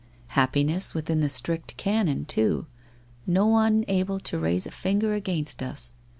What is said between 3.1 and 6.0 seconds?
no one able to raise a finger against us!